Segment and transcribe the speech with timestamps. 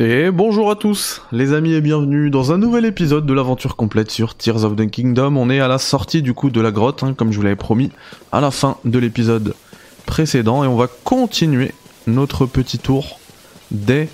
[0.00, 4.10] Et bonjour à tous, les amis et bienvenue dans un nouvel épisode de l'aventure complète
[4.10, 5.36] sur Tears of the Kingdom.
[5.36, 7.54] On est à la sortie du coup de la grotte, hein, comme je vous l'avais
[7.54, 7.92] promis,
[8.32, 9.54] à la fin de l'épisode
[10.04, 11.70] précédent, et on va continuer
[12.08, 13.20] notre petit tour
[13.70, 14.08] des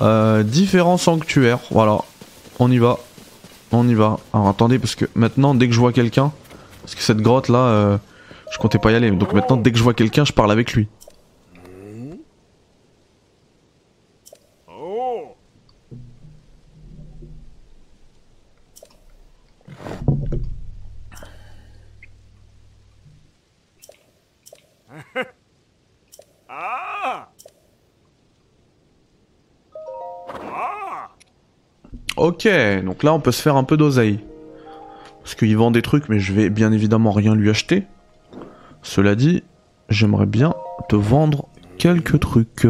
[0.00, 1.60] euh, différents sanctuaires.
[1.70, 1.98] Voilà,
[2.58, 2.98] on y va,
[3.72, 4.18] on y va.
[4.32, 6.32] Alors attendez, parce que maintenant, dès que je vois quelqu'un,
[6.80, 7.98] parce que cette grotte là, euh,
[8.50, 10.72] je comptais pas y aller, donc maintenant, dès que je vois quelqu'un, je parle avec
[10.72, 10.88] lui.
[32.16, 32.48] Ok,
[32.84, 34.24] donc là on peut se faire un peu d'oseille.
[35.22, 37.84] Parce qu'il vend des trucs, mais je vais bien évidemment rien lui acheter.
[38.82, 39.42] Cela dit,
[39.88, 40.54] j'aimerais bien
[40.88, 41.48] te vendre
[41.78, 42.66] quelques trucs.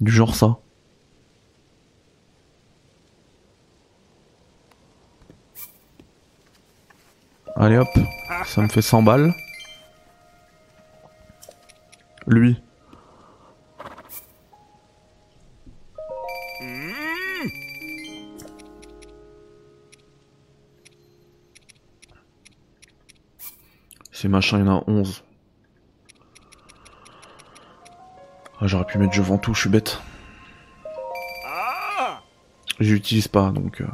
[0.00, 0.58] Du genre ça.
[7.56, 7.88] Allez hop,
[8.46, 9.32] ça me fait 100 balles.
[12.26, 12.60] Lui.
[24.24, 25.22] Ces machins, il y en a 11.
[28.58, 30.00] Ah, j'aurais pu mettre je vends tout, je suis bête.
[32.80, 33.82] J'utilise pas, donc...
[33.82, 33.86] Euh...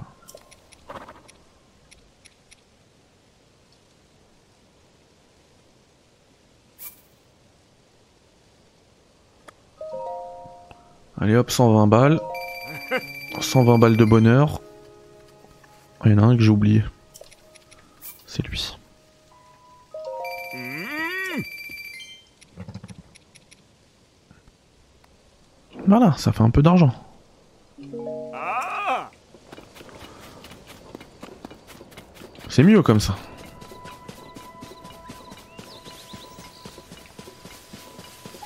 [11.21, 12.21] Allez hop, 120 balles.
[13.41, 14.61] 120 balles de bonheur.
[16.05, 16.85] Il y en a un que j'ai oublié.
[18.29, 18.77] C'est lui.
[25.91, 26.95] Voilà, ça fait un peu d'argent.
[32.49, 33.17] C'est mieux comme ça.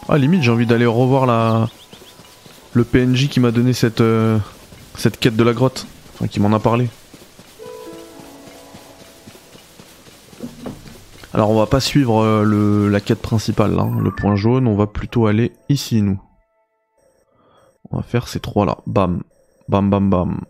[0.08, 1.68] Ah limite j'ai envie d'aller revoir
[2.72, 4.38] le PNJ qui m'a donné cette euh,
[4.96, 6.88] cette quête de la grotte, enfin qui m'en a parlé.
[11.34, 14.86] Alors on va pas suivre euh, la quête principale, hein, le point jaune, on va
[14.86, 16.18] plutôt aller ici nous.
[18.22, 18.78] Ces trois là.
[18.86, 19.22] Bam.
[19.68, 20.40] Bam bam bam.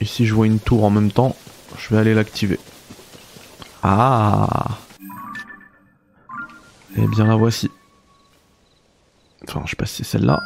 [0.00, 1.34] Ici je vois une tour en même temps,
[1.76, 2.58] je vais aller l'activer.
[3.82, 4.78] Ah
[6.96, 7.70] Eh bien la voici.
[9.42, 10.40] Enfin je sais pas si c'est celle-là.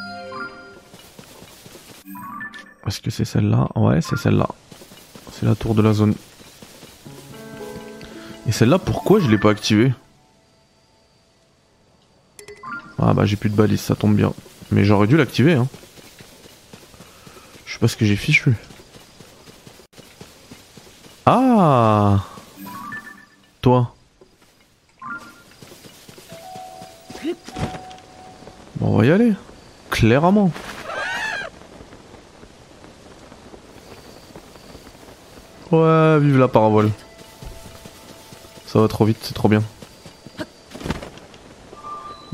[2.87, 3.69] Est-ce que c'est celle-là?
[3.77, 4.49] Ouais c'est celle-là.
[5.33, 6.15] C'est la tour de la zone.
[8.47, 9.93] Et celle-là pourquoi je l'ai pas activée?
[12.99, 14.33] Ah bah j'ai plus de balise, ça tombe bien.
[14.72, 15.69] Mais j'aurais dû l'activer, hein.
[17.66, 18.55] Je sais pas ce que j'ai fichu.
[21.27, 22.25] Ah
[23.60, 23.94] Toi.
[28.77, 29.34] Bon, on va y aller.
[29.91, 30.50] Clairement.
[35.71, 36.91] Ouais, vive la parabole.
[38.66, 39.62] Ça va trop vite, c'est trop bien.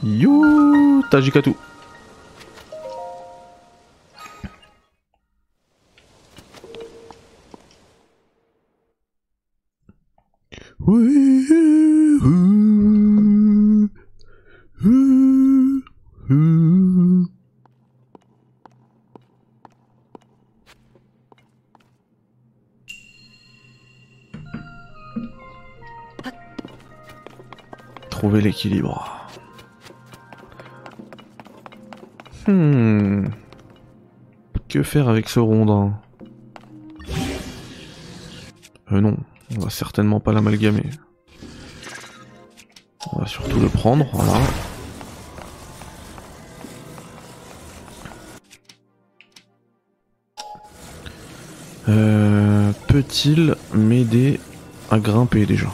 [0.05, 1.56] You Tajikatu.
[32.46, 33.26] Hmm.
[34.69, 35.94] Que faire avec ce rondin
[38.91, 39.16] Euh non,
[39.56, 40.91] on va certainement pas l'amalgamer.
[43.12, 44.41] On va surtout le prendre, voilà.
[51.88, 54.40] Euh, Peut-il m'aider
[54.90, 55.69] à grimper déjà?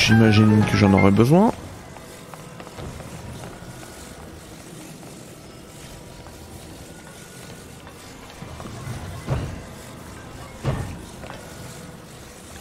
[0.00, 1.52] J'imagine que j'en aurais besoin.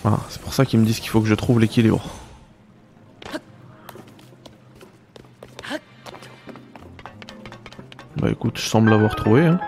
[0.04, 2.04] Ah, c'est pour ça qu'ils me disent qu'il faut que je trouve l'équilibre.
[8.18, 9.46] Bah écoute, je semble l'avoir trouvé.
[9.46, 9.62] Hein.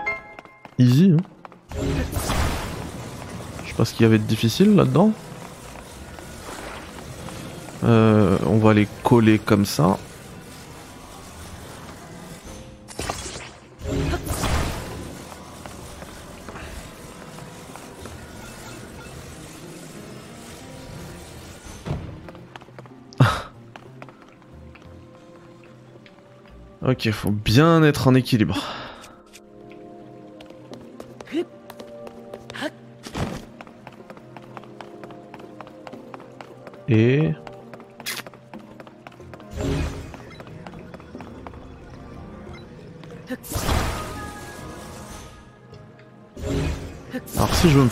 [0.78, 1.16] Easy.
[1.16, 1.80] Hein.
[3.66, 5.12] sais pas ce qu'il y avait de difficile là-dedans.
[7.84, 9.98] Euh, on va les coller comme ça.
[26.86, 28.62] ok, faut bien être en équilibre.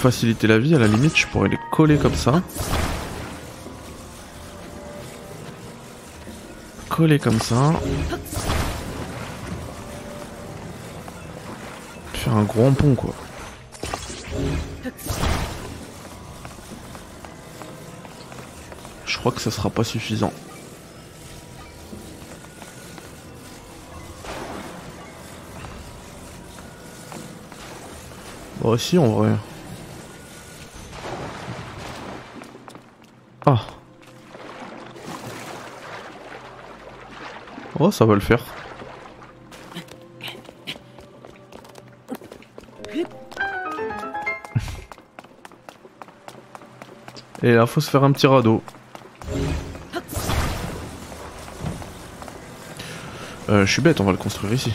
[0.00, 2.43] Faciliter la vie, à la limite, je pourrais les coller comme ça.
[6.88, 7.75] Coller comme ça.
[12.14, 13.14] Faire un grand pont quoi.
[19.05, 20.32] Je crois que ça sera pas suffisant.
[28.62, 29.32] Bah si en vrai.
[37.81, 38.44] Oh ça va le faire.
[47.43, 48.62] Et là faut se faire un petit radeau.
[53.49, 54.73] Euh, je suis bête, on va le construire ici.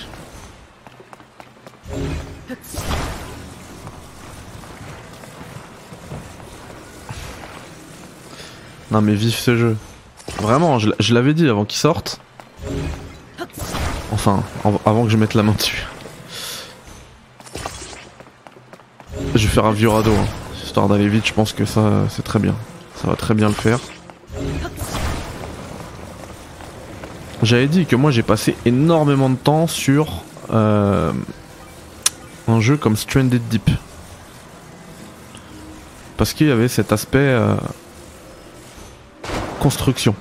[8.92, 9.78] Non mais vive ce jeu.
[10.40, 12.20] Vraiment, je, l'avais dit avant qu'il sorte.
[14.28, 14.44] Enfin,
[14.88, 15.86] avant que je mette la main dessus.
[19.36, 20.26] Je vais faire un vieux radeau, hein.
[20.64, 22.56] histoire d'aller vite, je pense que ça c'est très bien.
[22.96, 23.78] Ça va très bien le faire.
[27.44, 31.12] J'avais dit que moi j'ai passé énormément de temps sur euh,
[32.48, 33.70] un jeu comme Stranded Deep.
[36.18, 37.54] Parce qu'il y avait cet aspect euh,
[39.60, 40.16] construction.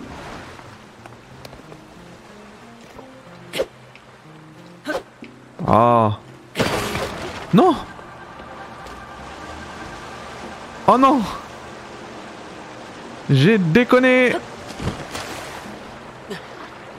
[7.55, 7.77] Non
[10.89, 11.23] Oh non
[13.31, 14.35] J'ai déconné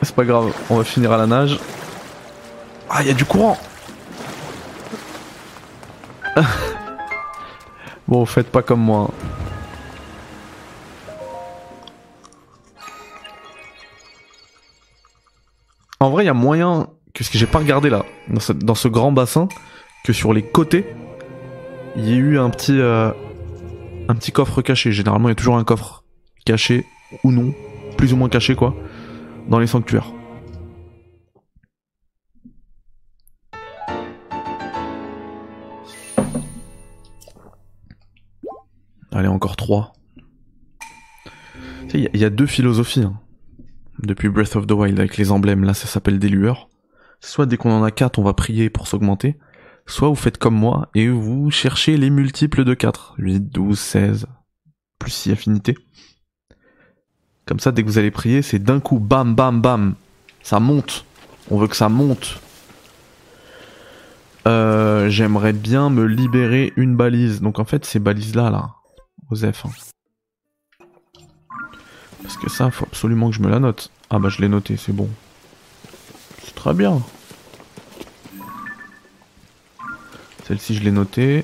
[0.02, 1.60] C'est pas grave, on va finir à la nage.
[2.90, 3.58] Ah, il y a du courant
[8.08, 9.10] Bon, faites pas comme moi.
[16.00, 18.88] En vrai, il y a moyen que ce que j'ai pas regardé là, dans ce,
[18.88, 19.48] grand bassin,
[20.06, 20.86] que sur les côtés,
[21.96, 23.10] il y ait eu un petit, euh,
[24.08, 24.92] un petit coffre caché.
[24.92, 26.04] Généralement, il y a toujours un coffre
[26.46, 26.86] caché
[27.24, 27.56] ou non,
[27.98, 28.76] plus ou moins caché quoi,
[29.50, 30.14] dans les sanctuaires.
[39.12, 39.94] Allez, encore trois.
[41.96, 43.04] Il y, a deux philosophies.
[43.04, 43.20] Hein
[44.00, 46.70] depuis Breath of the Wild avec les emblèmes, là ça s'appelle des lueurs.
[47.22, 49.38] Soit dès qu'on en a 4 on va prier pour s'augmenter,
[49.88, 54.26] soit vous faites comme moi et vous cherchez les multiples de 4, 8, 12, 16,
[55.00, 55.76] plus 6 affinités.
[57.46, 59.96] Comme ça dès que vous allez prier c'est d'un coup bam bam bam,
[60.42, 61.06] ça monte,
[61.50, 62.40] on veut que ça monte.
[64.48, 68.76] Euh, J'aimerais bien me libérer une balise, donc en fait ces balises là là,
[69.30, 69.66] aux F.
[69.66, 69.70] Hein.
[72.26, 73.92] Parce que ça, faut absolument que je me la note.
[74.10, 75.08] Ah bah je l'ai noté, c'est bon.
[76.44, 77.02] C'est très bien.
[80.48, 81.44] Celle-ci je l'ai notée.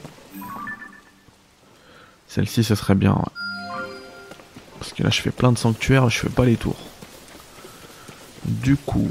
[2.27, 3.17] Celle-ci ce serait bien.
[4.79, 6.79] Parce que là je fais plein de sanctuaires, je fais pas les tours.
[8.46, 9.10] Du coup,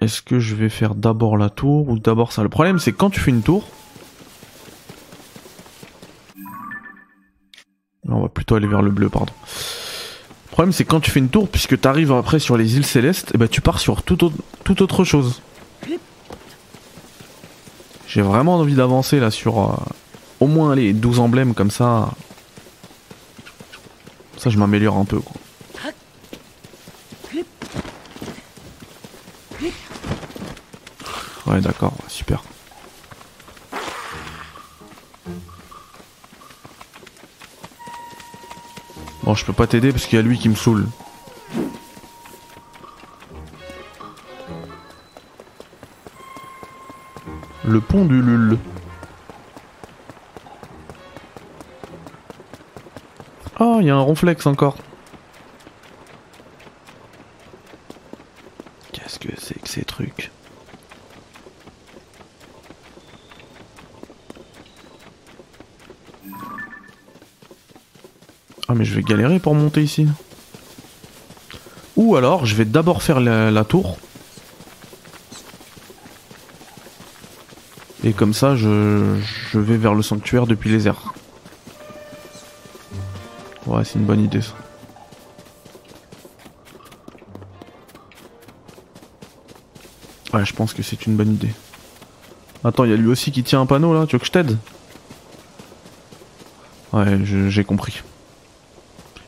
[0.00, 2.42] est-ce que je vais faire d'abord la tour ou d'abord ça?
[2.42, 3.68] Le problème c'est quand tu fais une tour...
[8.08, 9.32] On va plutôt aller vers le bleu, pardon.
[9.46, 12.84] Le problème c'est quand tu fais une tour, puisque tu arrives après sur les îles
[12.84, 15.42] célestes, et eh ben tu pars sur tout, autre, chose.
[18.12, 19.76] J'ai vraiment envie d'avancer là sur euh,
[20.40, 22.10] au moins les 12 emblèmes comme ça.
[24.36, 25.36] Ça je m'améliore un peu quoi.
[31.46, 32.42] Ouais d'accord, super.
[39.22, 40.88] Bon, je peux pas t'aider parce qu'il y a lui qui me saoule.
[47.70, 48.58] Le pont du Lul.
[53.60, 54.76] Oh, il y a un ronflex encore.
[58.90, 60.32] Qu'est-ce que c'est que ces trucs?
[68.66, 70.08] Ah mais je vais galérer pour monter ici.
[71.94, 73.96] Ou alors je vais d'abord faire la, tour.
[78.10, 79.20] Et comme ça je,
[79.54, 81.14] vais vers le sanctuaire depuis les airs.
[83.68, 84.54] Ouais c'est une bonne idée ça.
[90.34, 91.52] Ouais je pense que c'est une bonne idée.
[92.64, 94.32] Attends, il y a lui aussi qui tient un panneau là, tu veux que je
[94.32, 94.58] t'aide?
[96.92, 98.02] Ouais, j'ai compris.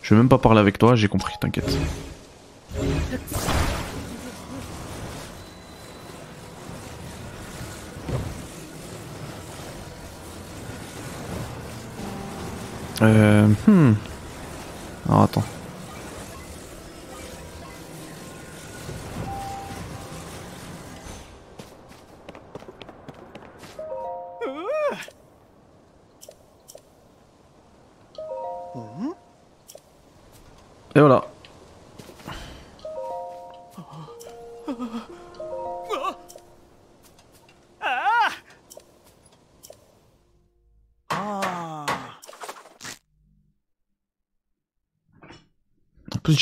[0.02, 1.78] Je vais même pas parler avec toi, j'ai compris, t'inquiète.
[13.02, 13.46] Euh...
[13.66, 13.94] Hmm.
[15.08, 15.44] Alors attends.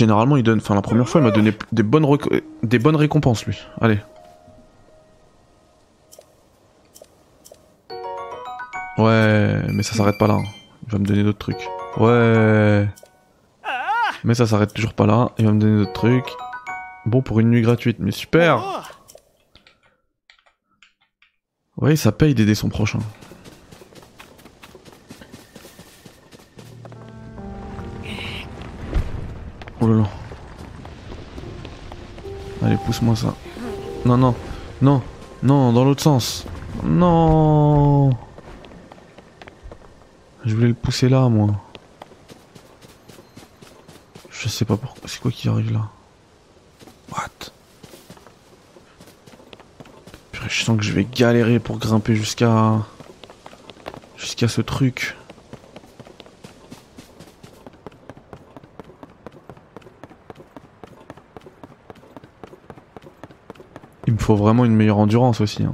[0.00, 0.58] Généralement, il donne.
[0.58, 3.58] Enfin, la première fois, il m'a donné des bonnes, récompenses, lui.
[3.80, 3.98] Allez.
[8.98, 10.38] Ouais, mais ça s'arrête pas là.
[10.86, 11.68] Il va me donner d'autres trucs.
[11.96, 12.88] Ouais.
[14.24, 15.30] Mais ça s'arrête toujours pas là.
[15.38, 16.30] Il va me donner d'autres trucs.
[17.06, 18.62] Bon, pour une nuit gratuite, mais super
[21.76, 22.98] Oui, ça paye d'aider son prochain.
[29.80, 30.08] Oh là là.
[32.62, 33.34] Allez, pousse-moi ça.
[34.04, 34.34] Non, non,
[34.82, 35.02] non,
[35.42, 36.46] non, dans l'autre sens.
[36.84, 38.10] Non
[40.44, 41.48] Je voulais le pousser là, moi.
[44.30, 45.08] Je sais pas pourquoi.
[45.08, 45.88] C'est quoi qui arrive là?
[47.12, 47.52] What?
[50.48, 52.78] Je sens que je vais galérer pour grimper jusqu'à.
[54.16, 55.16] jusqu'à ce truc.
[64.30, 65.64] Faut vraiment une meilleure endurance aussi.
[65.64, 65.72] Hein.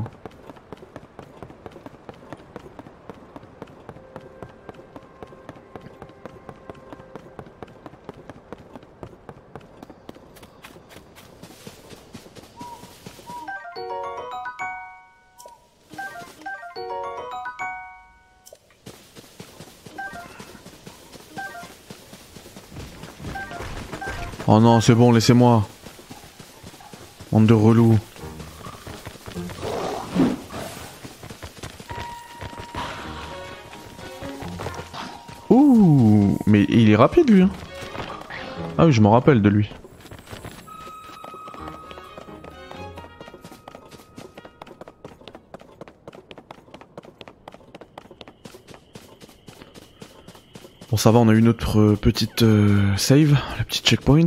[24.48, 25.68] Oh non, c'est bon, laissez-moi.
[27.30, 27.98] Bande de relous.
[36.96, 37.42] Est rapide lui.
[37.42, 37.50] Hein.
[38.78, 39.70] Ah oui, je me rappelle de lui.
[50.90, 54.26] Bon ça va, on a eu notre euh, petite euh, save, la petite checkpoint.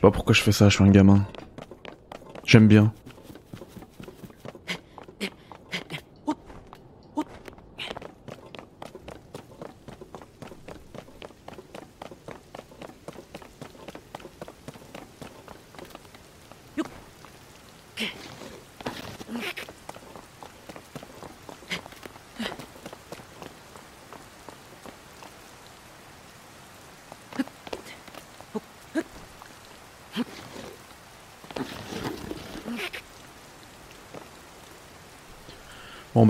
[0.00, 1.26] Sais pas pourquoi je fais ça, je suis un gamin.
[2.46, 2.92] J'aime bien.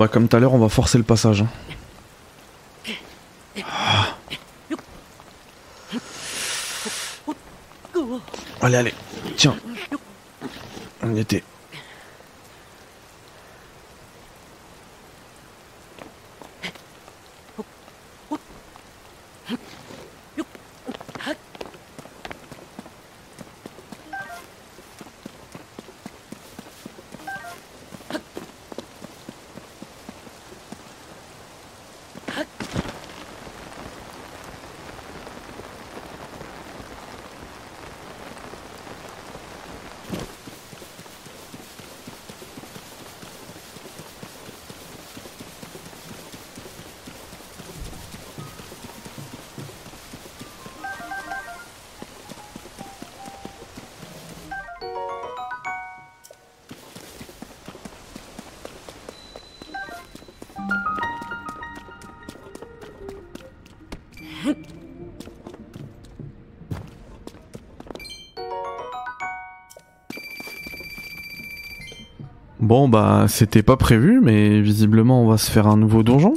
[0.01, 1.43] Bah, comme tout à l'heure, on va forcer le passage.
[1.43, 1.47] Hein.
[3.63, 4.17] Ah.
[8.61, 8.93] Allez, allez,
[9.37, 9.55] tiens.
[11.03, 11.43] On y était.
[72.71, 76.35] Bon bah c'était pas prévu mais visiblement on va se faire un nouveau donjon.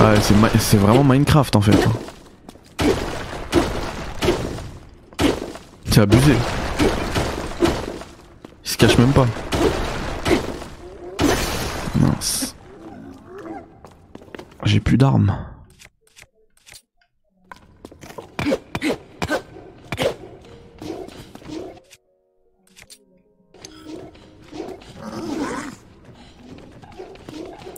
[0.00, 0.14] Ah,
[0.58, 1.76] c'est vraiment Minecraft en fait.
[5.94, 6.34] C'est abusé.
[8.64, 9.28] Il se cache même pas.
[11.94, 12.56] Mince.
[14.64, 15.38] J'ai plus d'armes.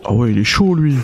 [0.07, 0.97] Ah ouais, il est chaud lui.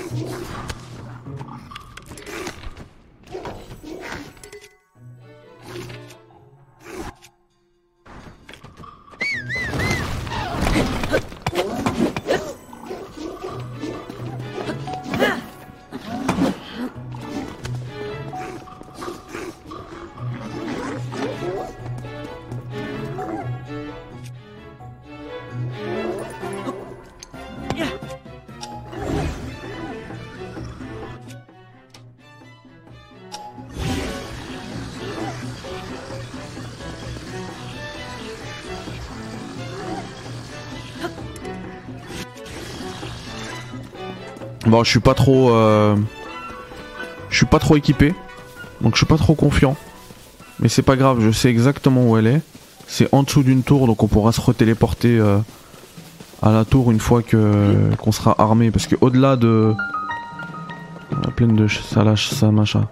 [44.73, 45.51] Bon, je suis pas trop...
[45.51, 45.95] Euh...
[47.29, 48.15] Je suis pas trop équipé.
[48.81, 49.77] Donc je suis pas trop confiant.
[50.61, 52.41] Mais c'est pas grave, je sais exactement où elle est.
[52.87, 55.37] C'est en dessous d'une tour, donc on pourra se retéléporter euh,
[56.41, 58.71] à la tour une fois qu'on sera armé.
[58.71, 59.75] Parce que au-delà de...
[61.11, 62.89] On a plein de ça lâche ça machin.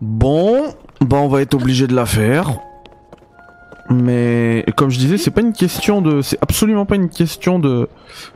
[0.00, 2.60] Bon, bah on va être obligé de la faire.
[3.90, 7.88] Mais comme je disais, c'est pas une question de, c'est absolument pas une question de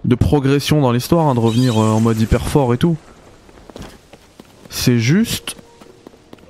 [0.05, 2.97] de progression dans l'histoire, hein, de revenir euh, en mode hyper fort et tout.
[4.71, 5.57] C'est juste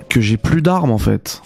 [0.08, 1.42] que j'ai plus d'armes en fait.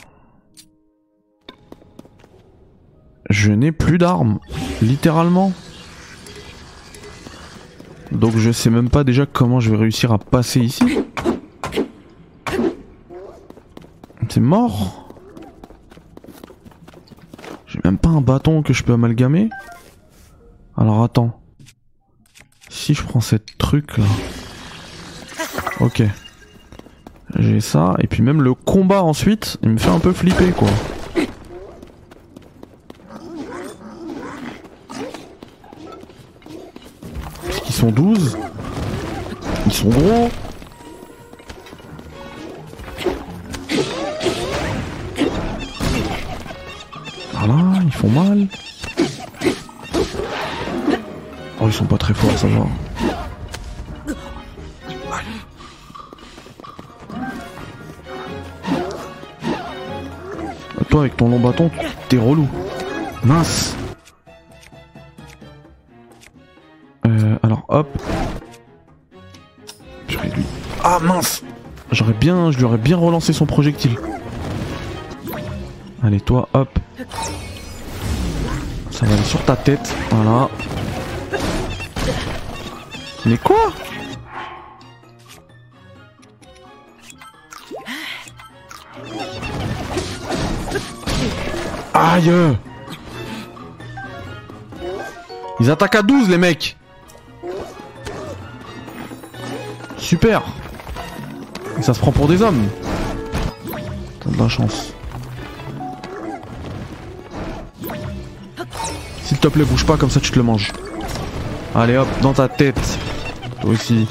[3.31, 4.39] Je n'ai plus d'armes,
[4.83, 5.53] littéralement.
[8.13, 10.85] Donc je sais même pas déjà comment je vais réussir à passer ici.
[14.37, 15.09] C'est mort
[17.67, 19.49] J'ai même pas un bâton que je peux amalgamer.
[20.77, 21.41] Alors attends.
[22.69, 24.05] Si je prends cette truc là.
[25.81, 26.03] Ok.
[27.39, 27.95] J'ai ça.
[28.01, 30.69] Et puis même le combat ensuite, il me fait un peu flipper quoi.
[37.67, 38.37] Ils sont 12.
[39.65, 40.29] Ils sont gros.
[48.07, 48.47] Font mal.
[51.61, 52.67] Oh, ils sont pas très forts, ça va.
[60.89, 61.69] toi avec ton long bâton,
[62.09, 62.47] t'es relou.
[63.25, 63.75] Mince.
[67.07, 67.89] Euh, alors hop.
[70.09, 70.45] Lui.
[70.85, 71.43] Ah mince
[71.91, 73.97] J'aurais bien, je lui aurais bien relancé son projectile.
[76.05, 76.79] Allez toi, hop.
[78.97, 80.49] Ça va aller sur ta tête, voilà.
[83.27, 83.71] Mais quoi?
[91.93, 92.33] Aïe!
[95.61, 96.79] Ils attaquent à 12 les mecs!
[99.99, 100.43] Super!
[101.83, 102.67] Ça se prend pour des hommes.
[104.21, 104.96] T'as de la chance.
[109.49, 110.73] Te plaît, bouge pas comme ça tu te le manges.
[111.75, 112.99] Allez hop, dans ta tête.
[113.61, 114.09] Toi aussi.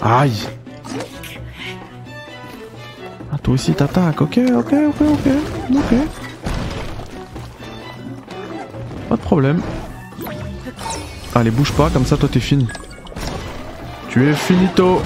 [0.00, 0.46] Aïe
[3.32, 5.32] Ah toi aussi t'attaques, ok, ok, ok, ok,
[5.72, 5.94] ok.
[9.08, 9.60] Pas de problème.
[11.36, 12.66] Allez bouge pas, comme ça toi t'es fini.
[14.08, 15.02] Tu es finito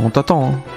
[0.00, 0.73] On t'attend hein.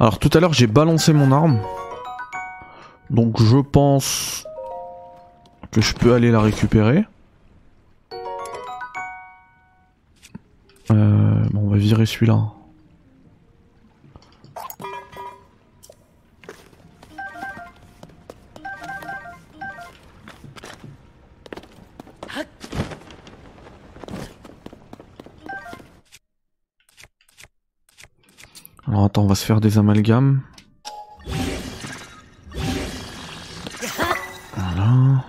[0.00, 1.60] Alors tout à l'heure j'ai balancé mon arme.
[3.10, 4.46] Donc je pense
[5.72, 7.04] que je peux aller la récupérer.
[10.90, 12.44] Euh, bon, on va virer celui-là.
[28.88, 30.40] Alors attends, on va se faire des amalgames.
[34.56, 35.24] Voilà.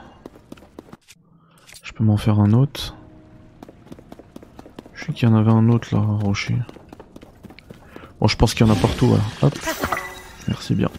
[1.84, 2.96] Je peux m'en faire un autre.
[4.94, 6.58] Je sais qu'il y en avait un autre là, rocher.
[8.22, 9.14] Bon, je pense qu'il y en a partout.
[9.42, 9.54] Hop.
[10.48, 10.90] Merci bien.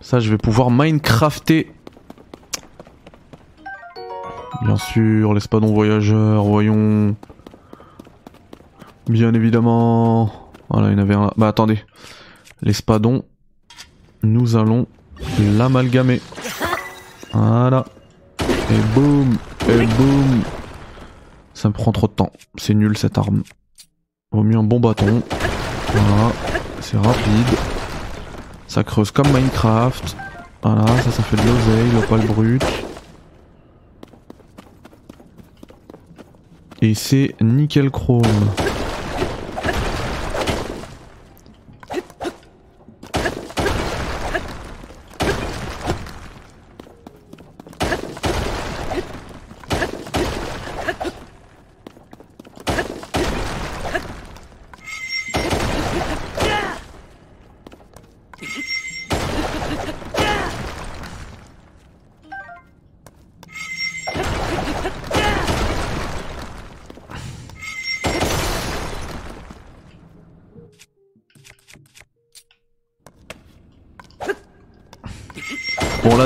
[0.00, 1.72] Ça, je vais pouvoir Minecrafter.
[4.62, 7.16] Bien sûr, l'espadon voyageur, voyons.
[9.10, 10.30] Bien évidemment.
[10.68, 11.32] Voilà, il y en avait un là.
[11.36, 11.84] Bah attendez.
[12.62, 13.24] L'espadon.
[14.22, 14.86] Nous allons
[15.40, 16.20] l'amalgamer.
[17.32, 17.84] Voilà.
[18.40, 19.36] Et boum.
[19.68, 20.42] Et boum.
[21.54, 22.30] Ça me prend trop de temps.
[22.56, 23.42] C'est nul cette arme.
[24.30, 25.22] Vaut mieux un bon bâton.
[25.88, 26.32] Voilà.
[26.80, 27.58] C'est rapide.
[28.68, 30.16] Ça creuse comme Minecraft.
[30.62, 32.64] Voilà, ça, ça fait de l'oseille, le poil brut.
[36.80, 38.22] Et c'est nickel chrome.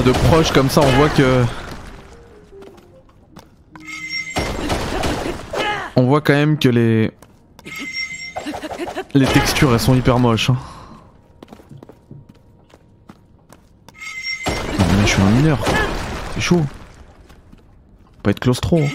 [0.03, 1.45] De proche comme ça on voit que...
[5.97, 7.13] On voit quand même que les...
[9.15, 10.51] Les textures elles sont hyper moches.
[10.51, 10.57] Hein.
[14.79, 15.59] Non, mais je suis un mineur.
[16.35, 16.63] C'est chaud.
[18.23, 18.81] Pas être claustro.
[18.81, 18.89] Hein.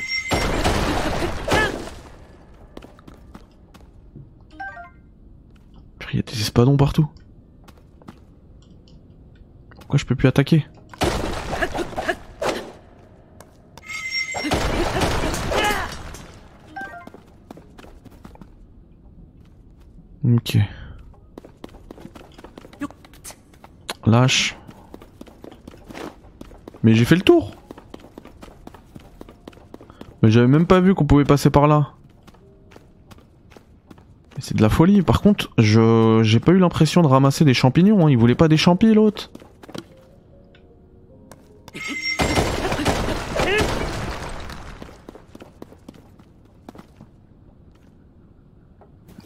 [6.12, 7.08] Il y a des espadons partout.
[9.76, 10.66] Pourquoi je peux plus attaquer?
[24.10, 24.58] Lâche.
[26.84, 27.52] Mais j'ai fait le tour.
[30.22, 31.94] Mais j'avais même pas vu qu'on pouvait passer par là.
[34.40, 35.02] C'est de la folie.
[35.02, 38.06] Par contre, je j'ai pas eu l'impression de ramasser des champignons.
[38.06, 38.10] Hein.
[38.10, 39.32] Il voulait pas des champis l'autre.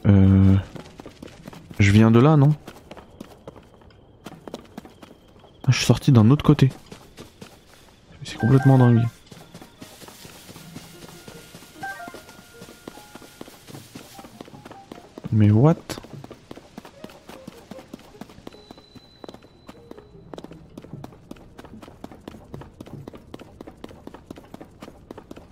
[0.05, 0.55] Euh...
[1.79, 2.53] Je viens de là, non
[5.65, 6.69] ah, Je suis sorti d'un autre côté.
[8.23, 9.05] C'est complètement dingue.
[15.33, 15.75] Mais what?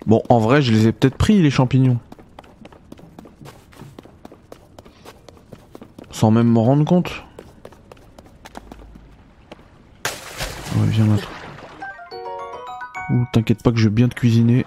[0.05, 1.99] Bon, en vrai, je les ai peut-être pris, les champignons.
[6.11, 7.11] Sans même m'en rendre compte.
[13.31, 14.65] T'inquiète pas que je vais bien te cuisiner.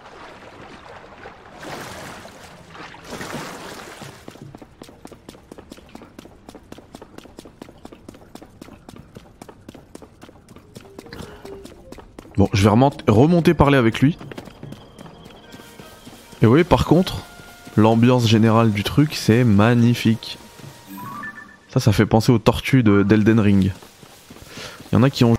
[12.36, 12.70] Bon, je vais
[13.08, 14.18] remonter parler avec lui.
[16.42, 17.22] Et oui, par contre,
[17.76, 20.38] l'ambiance générale du truc, c'est magnifique.
[21.68, 23.72] Ça, ça fait penser aux tortues d'Elden Ring.
[24.90, 25.36] Il y en a qui ont...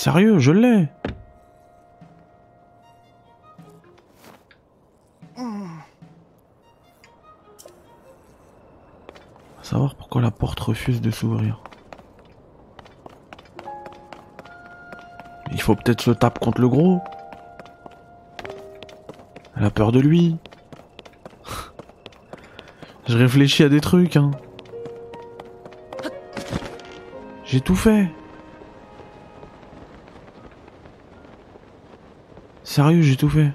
[0.00, 0.86] Sérieux, je l'ai
[9.60, 11.60] savoir pourquoi la porte refuse de s'ouvrir.
[15.50, 17.02] Il faut peut-être se taper contre le gros.
[19.56, 20.36] Elle a peur de lui.
[23.08, 24.30] Je réfléchis à des trucs, hein.
[27.42, 28.08] J'ai tout fait.
[32.78, 33.50] Sérieux, j'ai tout fait.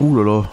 [0.00, 0.44] Ouh.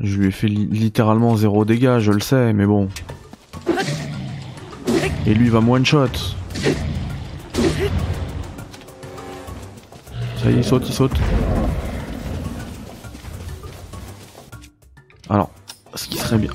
[0.00, 2.88] Je lui ai fait littéralement zéro dégâts, je le sais, mais bon.
[5.28, 6.08] Et lui va me one shot.
[10.42, 11.20] Ça y est, il saute, il saute.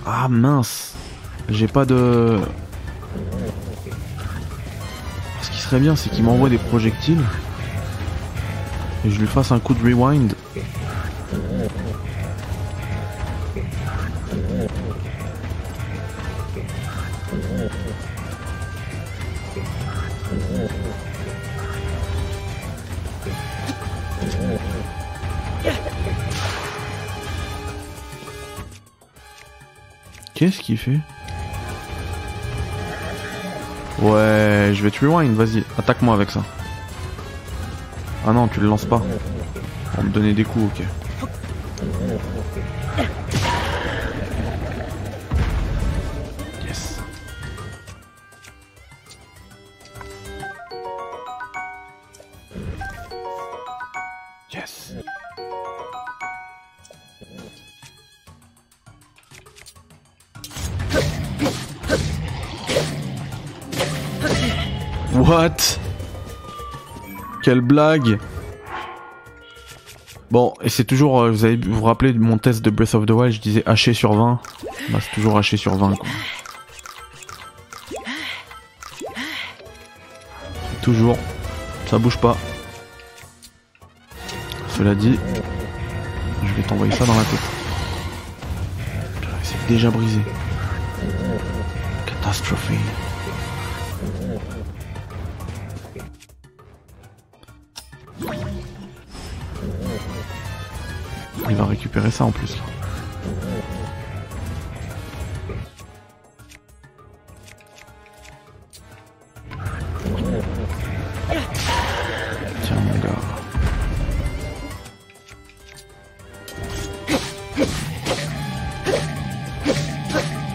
[0.05, 0.93] Ah mince.
[1.49, 2.39] J'ai pas de...
[5.41, 7.21] Ce qui serait bien, c'est qu'il m'envoie des projectiles.
[9.05, 10.33] Et je lui fasse un coup de rewind.
[33.99, 36.43] Ouais, je vais te rewind, vas-y, attaque-moi avec ça.
[38.27, 39.01] Ah non, tu le lances pas.
[39.93, 40.85] Pour me donner des coups, ok.
[65.25, 65.79] What?
[67.41, 68.19] Quelle blague
[70.29, 72.93] Bon, et c'est toujours, euh, vous avez vous, vous rappelez de mon test de Breath
[72.93, 74.39] of the Wild, je disais haché sur 20.
[74.89, 76.09] Bah c'est toujours haché sur 20 quoi.
[80.83, 81.17] Toujours,
[81.87, 82.37] ça bouge pas.
[84.77, 85.17] Cela dit,
[86.43, 87.39] je vais t'envoyer ça dans la tête.
[89.41, 90.19] C'est déjà brisé.
[92.05, 92.69] Catastrophe.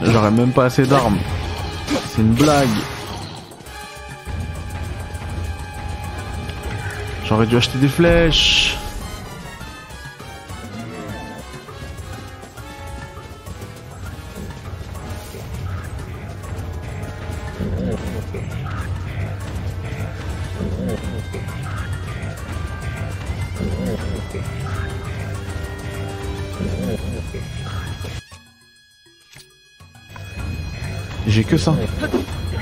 [0.02, 1.18] J'aurais même pas assez d'armes.
[2.08, 2.68] C'est une blague.
[7.24, 8.69] J'aurais dû acheter des flèches.
[31.26, 31.74] J'ai que ça.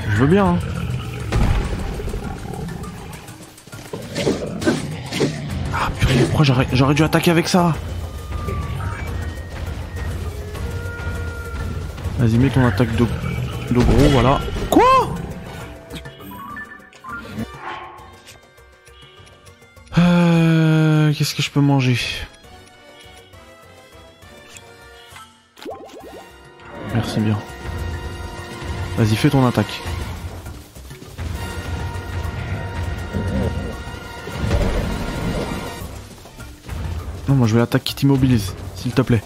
[0.09, 0.45] Je veux bien.
[0.45, 0.59] Hein.
[5.73, 7.73] Ah purée, pourquoi j'aurais dû attaquer avec ça?
[12.19, 13.05] Vas-y, mets ton attaque de,
[13.71, 14.39] de gros, voilà.
[21.41, 21.97] Je peux manger
[26.93, 27.37] Merci bien.
[28.97, 29.81] Vas-y, fais ton attaque.
[37.27, 39.21] Non, moi je veux l'attaque qui t'immobilise, s'il te plaît.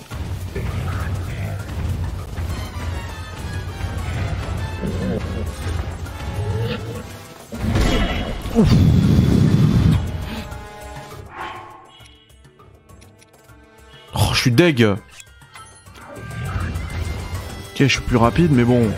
[14.53, 14.85] Deg.
[17.73, 18.91] Ok, je suis plus rapide, mais bon.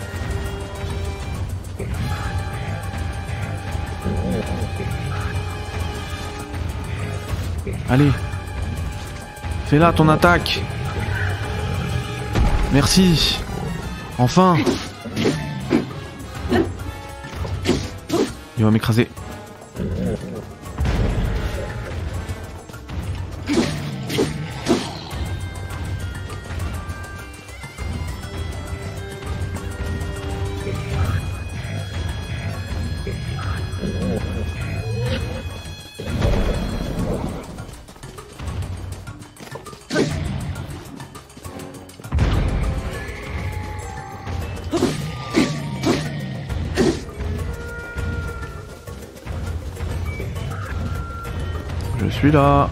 [7.88, 8.10] Allez.
[9.66, 10.60] Fais là ton attaque.
[12.72, 13.38] Merci.
[14.18, 14.56] Enfin.
[18.58, 19.08] Il va m'écraser.
[52.36, 52.68] Là.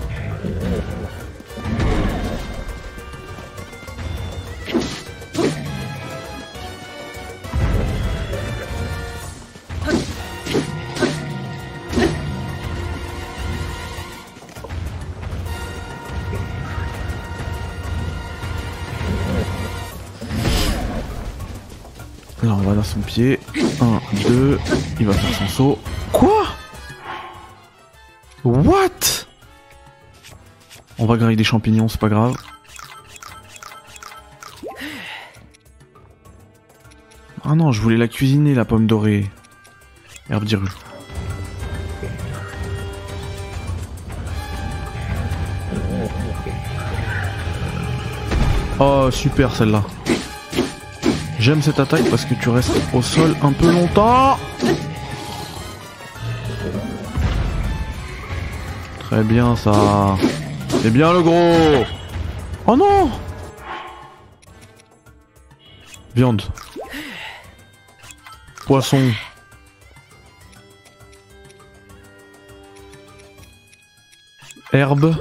[22.43, 23.41] Là, on va dans son pied.
[23.81, 24.59] 1, 2,
[25.01, 25.79] il va faire son saut.
[26.13, 26.45] Quoi?
[28.45, 28.94] What?
[31.05, 32.35] On va grailler des champignons, c'est pas grave.
[37.45, 39.31] Ah non, je voulais la cuisiner, la pomme dorée.
[40.31, 40.67] Herbe d'Iru.
[48.81, 49.83] Oh, super celle-là.
[51.39, 54.39] J'aime cette attaque parce que tu restes au sol un peu longtemps.
[59.01, 60.17] Très bien ça.
[60.85, 61.87] C'est bien le gros.
[62.67, 63.11] Oh non
[66.15, 66.43] Viande.
[68.67, 69.11] Poisson.
[74.75, 75.17] Herbe.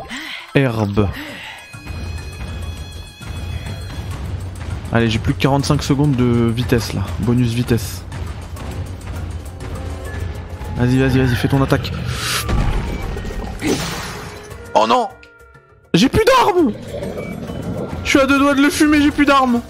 [0.54, 1.08] Herbe.
[4.92, 7.06] Allez, j'ai plus que 45 secondes de vitesse là.
[7.20, 8.04] Bonus vitesse.
[10.76, 11.94] Vas-y, vas-y, vas-y, fais ton attaque.
[14.76, 15.08] Oh non
[15.96, 16.74] J'ai plus d'armes.
[18.04, 19.62] Je suis à deux doigts de le fumer, j'ai plus d'armes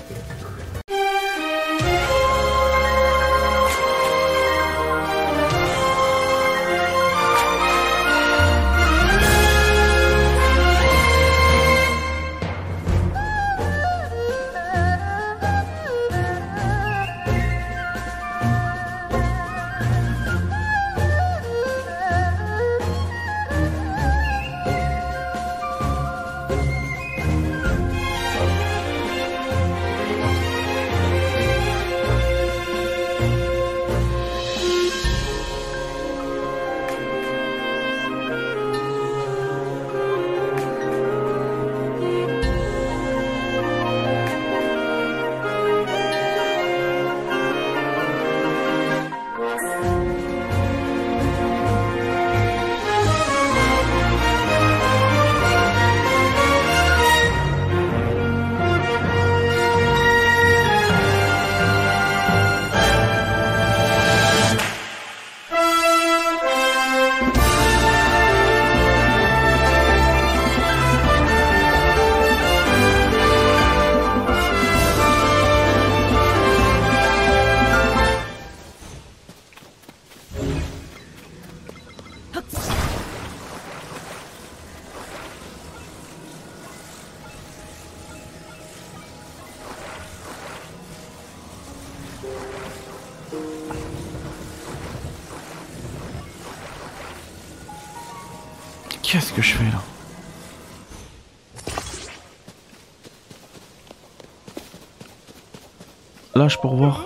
[106.44, 107.06] Lâche pour voir.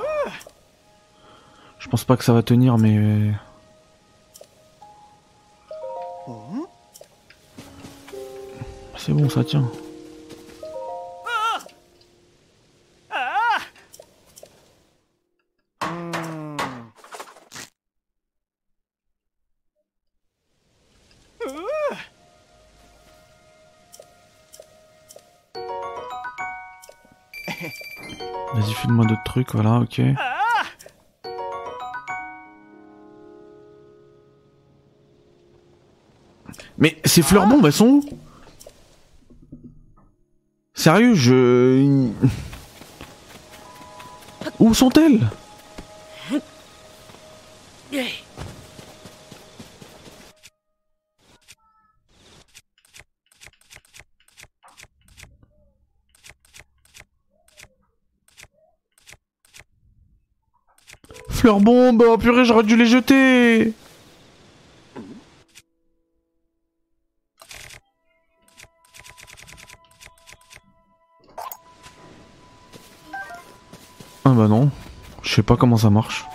[1.77, 3.31] Je pense pas que ça va tenir, mais.
[8.97, 9.69] C'est bon, ça tient.
[29.27, 30.01] Trucs, voilà, ok.
[36.77, 38.03] Mais ces fleurs bombes, elles sont où?
[40.73, 42.09] Sérieux, je...
[44.59, 45.19] Où sont-elles?
[61.55, 63.73] Bombes, oh purée, j'aurais dû les jeter.
[74.25, 74.69] Ah bah non,
[75.23, 76.25] je sais pas comment ça marche.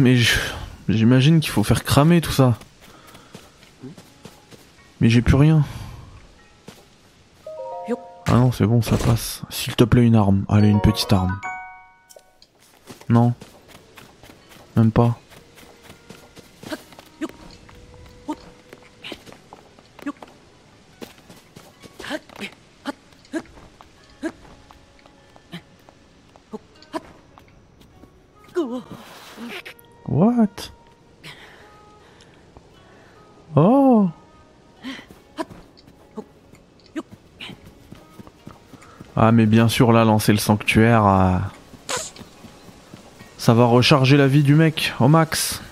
[0.00, 0.16] Mais
[0.88, 2.58] j'imagine qu'il faut faire cramer tout ça.
[5.00, 5.62] Mais j'ai plus rien.
[8.26, 9.42] Ah non, c'est bon, ça passe.
[9.50, 10.44] S'il te plaît, une arme.
[10.48, 11.38] Allez, une petite arme.
[13.10, 13.34] Non.
[14.76, 15.18] Même pas.
[30.06, 30.70] What?
[33.56, 34.08] Oh
[39.16, 41.38] Ah mais bien sûr là lancer le sanctuaire euh,
[43.40, 45.62] ça va recharger la vie du mec au max.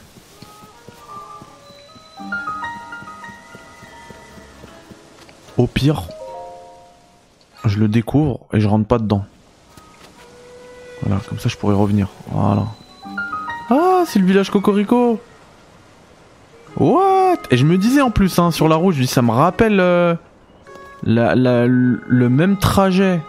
[5.58, 6.04] Au pire,
[7.66, 9.26] je le découvre et je rentre pas dedans.
[11.02, 12.08] Voilà, comme ça je pourrais revenir.
[12.30, 12.68] Voilà.
[13.68, 15.20] Ah, c'est le village Cocorico
[16.78, 17.36] What?
[17.50, 19.78] Et je me disais en plus, hein, sur la route, je dis, ça me rappelle
[19.78, 20.14] euh,
[21.02, 23.20] le même trajet.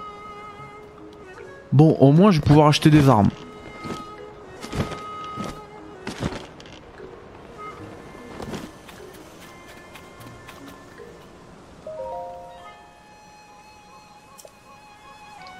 [1.73, 3.29] Bon, au moins, je vais pouvoir acheter des armes.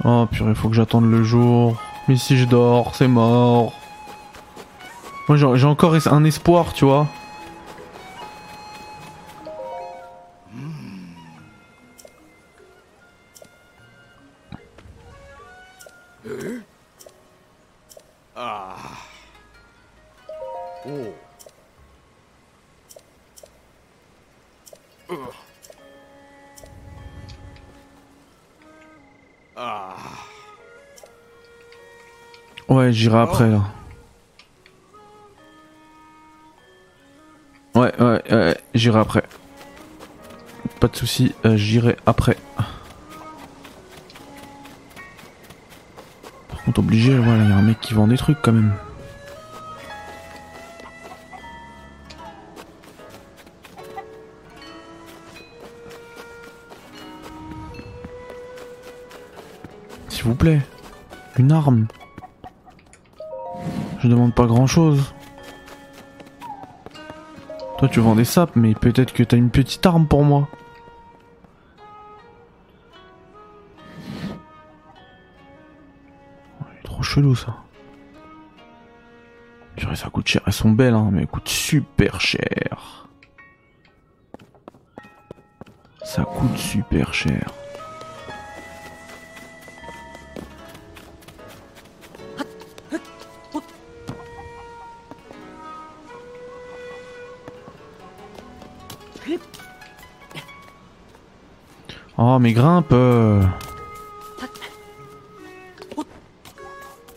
[0.05, 1.75] Oh purée, faut que j'attende le jour.
[2.07, 3.73] Mais si je dors, c'est mort.
[5.27, 7.07] Moi j'ai encore un espoir, tu vois.
[32.99, 33.61] J'irai après là.
[37.75, 39.23] Ouais, ouais, ouais, j'irai après.
[40.81, 42.35] Pas de soucis, euh, j'irai après.
[46.49, 48.73] Par contre, obligé, voilà, il y a un mec qui vend des trucs quand même.
[60.09, 60.59] S'il vous plaît,
[61.37, 61.87] une arme.
[63.99, 65.13] Je demande pas grand chose.
[67.77, 70.47] Toi tu vends des sapes, mais peut-être que t'as une petite arme pour moi.
[76.83, 77.55] Trop chelou ça.
[79.95, 80.41] ça coûte cher.
[80.45, 83.07] Elles sont belles, hein, mais elles coûtent super cher.
[86.03, 87.51] Ça coûte super cher.
[102.39, 102.95] Mais grimpe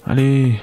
[0.04, 0.60] Allez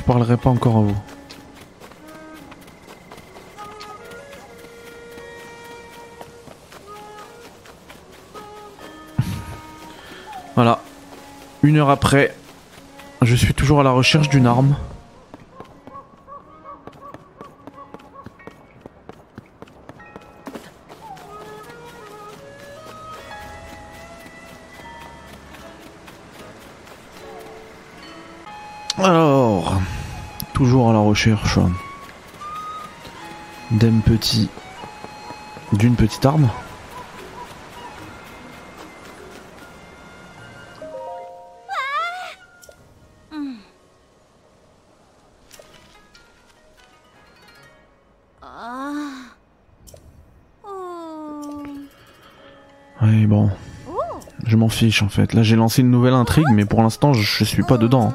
[0.00, 0.96] vous parlerai pas encore à vous.
[10.54, 10.80] voilà.
[11.62, 12.34] Une heure après,
[13.22, 14.74] je suis toujours à la recherche d'une arme.
[30.60, 31.58] Toujours à la recherche
[33.70, 34.50] d'un petit,
[35.72, 36.50] d'une petite arme.
[53.00, 53.48] Oui, bon.
[54.44, 55.32] Je m'en fiche en fait.
[55.32, 58.12] Là j'ai lancé une nouvelle intrigue, mais pour l'instant je suis pas dedans.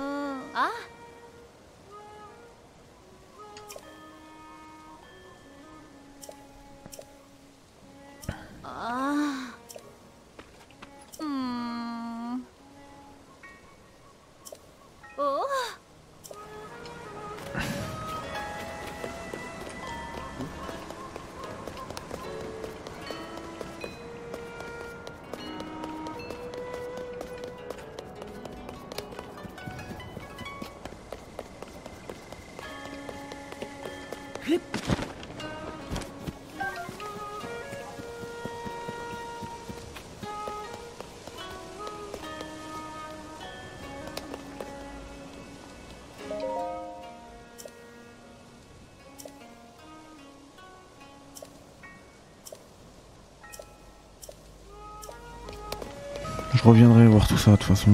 [56.66, 57.92] Reviendrai voir tout ça de toute façon.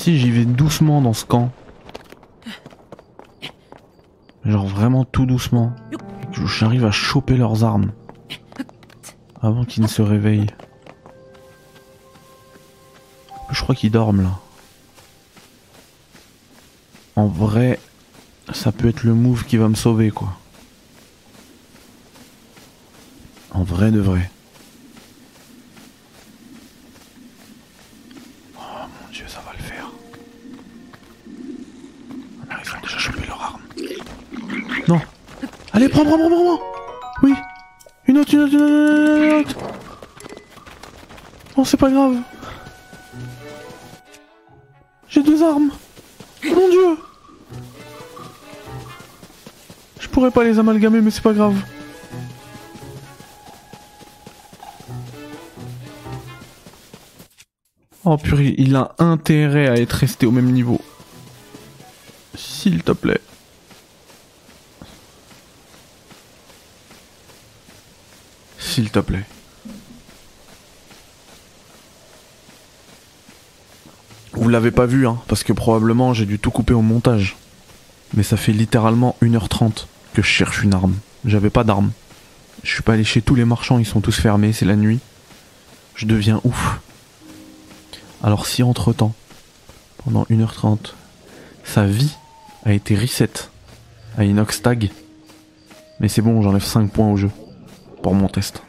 [0.00, 1.52] Si j'y vais doucement dans ce camp,
[4.46, 5.76] genre vraiment tout doucement,
[6.32, 7.92] j'arrive à choper leurs armes
[9.42, 10.46] avant qu'ils ne se réveillent.
[13.50, 14.38] Je crois qu'ils dorment là.
[17.14, 17.78] En vrai,
[18.54, 20.34] ça peut être le move qui va me sauver, quoi.
[23.50, 24.30] En vrai de vrai.
[37.22, 37.34] Oui.
[38.06, 39.56] Une autre, une autre, une autre, une autre.
[41.56, 42.16] Non, c'est pas grave.
[45.08, 45.70] J'ai deux armes.
[46.44, 46.98] Mon dieu.
[49.98, 51.56] Je pourrais pas les amalgamer, mais c'est pas grave.
[58.04, 60.80] Oh purée, il a intérêt à être resté au même niveau.
[62.34, 63.20] S'il te plaît.
[68.80, 69.26] S'il te plaît.
[74.32, 77.36] Vous l'avez pas vu, hein, parce que probablement j'ai dû tout couper au montage.
[78.14, 80.94] Mais ça fait littéralement 1h30 que je cherche une arme.
[81.26, 81.90] J'avais pas d'arme.
[82.62, 85.00] Je suis pas allé chez tous les marchands, ils sont tous fermés, c'est la nuit.
[85.94, 86.80] Je deviens ouf.
[88.22, 89.12] Alors si entre temps,
[90.02, 90.94] pendant 1h30,
[91.64, 92.16] sa vie
[92.64, 93.28] a été reset
[94.16, 94.90] à Inox Tag,
[96.00, 97.30] mais c'est bon, j'enlève 5 points au jeu
[98.02, 98.62] pour mon test.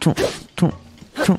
[0.00, 0.14] Tiens,
[0.56, 0.70] tiens,
[1.24, 1.38] tiens.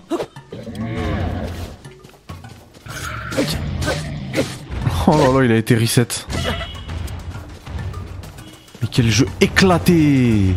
[5.07, 6.07] Oh là là, il a été reset.
[8.81, 10.55] Mais quel jeu éclaté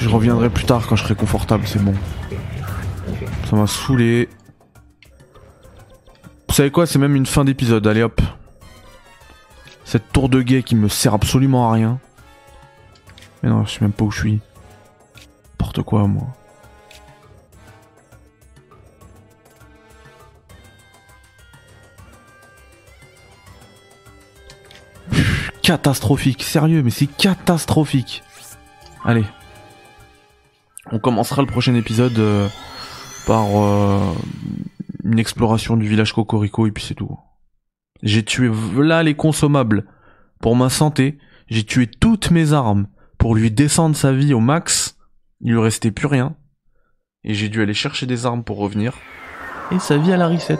[0.00, 1.94] Je reviendrai plus tard quand je serai confortable, c'est bon.
[3.50, 4.28] Ça m'a saoulé.
[6.48, 8.20] Vous savez quoi, c'est même une fin d'épisode, allez hop.
[9.84, 11.98] Cette tour de guet qui me sert absolument à rien.
[13.44, 14.40] Mais non, je sais même pas où je suis.
[15.52, 16.26] N'importe quoi, moi.
[25.62, 28.22] catastrophique, sérieux, mais c'est catastrophique.
[29.02, 29.24] Allez.
[30.90, 32.48] On commencera le prochain épisode euh,
[33.26, 34.12] par euh,
[35.04, 37.18] une exploration du village Cocorico et puis c'est tout.
[38.02, 39.86] J'ai tué là les consommables
[40.40, 41.18] pour ma santé.
[41.48, 42.86] J'ai tué toutes mes armes
[43.24, 44.98] pour lui descendre sa vie au max.
[45.40, 46.36] Il lui restait plus rien.
[47.24, 48.98] Et j'ai dû aller chercher des armes pour revenir.
[49.72, 50.58] Et sa vie à la reset.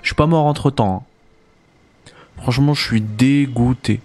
[0.00, 1.04] Je suis pas mort entre temps.
[2.38, 4.00] Franchement, je suis dégoûté.